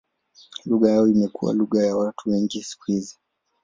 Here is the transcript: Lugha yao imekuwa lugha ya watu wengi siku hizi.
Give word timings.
Lugha 0.65 0.89
yao 0.89 1.07
imekuwa 1.07 1.53
lugha 1.53 1.83
ya 1.85 1.97
watu 1.97 2.29
wengi 2.29 2.63
siku 2.63 2.83
hizi. 2.85 3.19